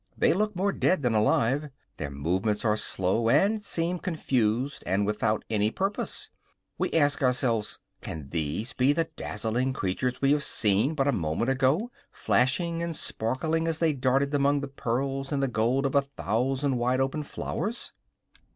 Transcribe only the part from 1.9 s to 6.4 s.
their movements are slow, and seem confused and without any purpose.